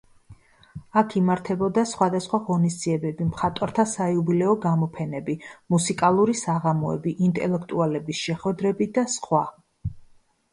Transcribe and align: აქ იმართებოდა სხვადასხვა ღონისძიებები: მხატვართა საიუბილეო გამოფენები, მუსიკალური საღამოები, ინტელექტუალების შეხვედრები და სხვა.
აქ 0.99 1.11
იმართებოდა 1.19 1.81
სხვადასხვა 1.89 2.39
ღონისძიებები: 2.47 3.27
მხატვართა 3.33 3.85
საიუბილეო 3.91 4.55
გამოფენები, 4.65 5.37
მუსიკალური 5.75 6.37
საღამოები, 6.41 7.15
ინტელექტუალების 7.29 8.25
შეხვედრები 8.31 8.89
და 8.99 9.05
სხვა. 9.19 9.43